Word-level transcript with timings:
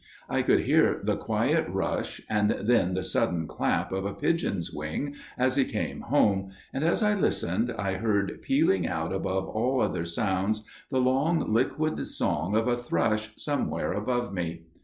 I 0.27 0.41
could 0.41 0.61
hear 0.61 0.99
the 1.03 1.15
quiet 1.15 1.67
rush 1.69 2.21
and 2.27 2.49
then 2.59 2.93
the 2.95 3.03
sudden 3.03 3.45
clap 3.47 3.91
of 3.91 4.03
a 4.03 4.15
pigeon's 4.15 4.71
wings 4.71 5.15
as 5.37 5.57
he 5.57 5.63
came 5.63 6.01
home, 6.01 6.49
and 6.73 6.83
as 6.83 7.03
I 7.03 7.13
listened 7.13 7.71
I 7.77 7.97
heard 7.97 8.39
pealing 8.41 8.87
out 8.87 9.13
above 9.13 9.47
all 9.47 9.79
other 9.79 10.05
sounds 10.07 10.65
the 10.89 10.99
long 10.99 11.53
liquid 11.53 12.03
song 12.07 12.55
of 12.57 12.67
a 12.67 12.75
thrush 12.77 13.29
somewhere 13.37 13.93
above 13.93 14.33
me. 14.33 14.63